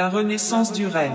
La 0.00 0.08
renaissance 0.08 0.72
du 0.72 0.86
rêve. 0.86 1.12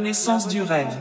renaissance 0.00 0.48
du 0.48 0.62
rêve. 0.62 0.96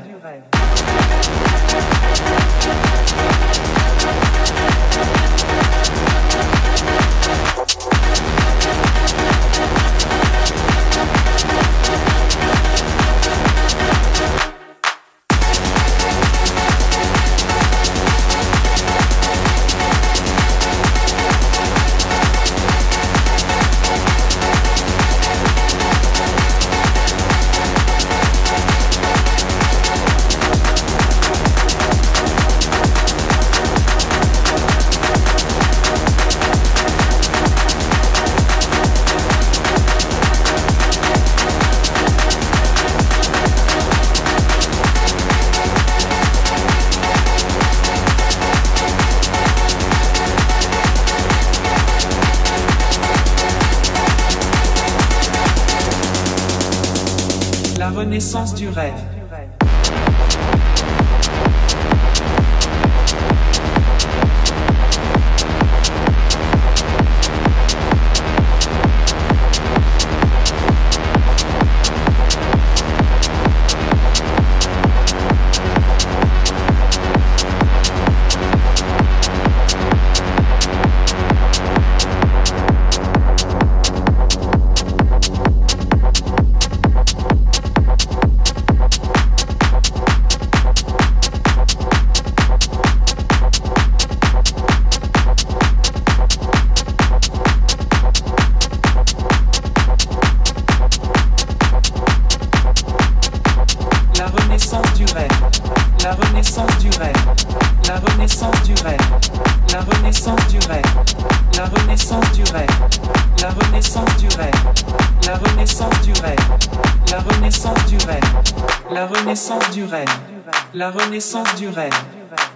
kwijt. 58.79 59.08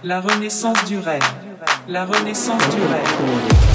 La 0.02 0.20
renaissance 0.20 0.84
du 0.84 0.98
rêve. 0.98 1.22
La 1.88 2.04
renaissance 2.04 2.68
du 2.70 2.80
rêve. 2.82 3.73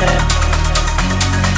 baby 0.00 1.53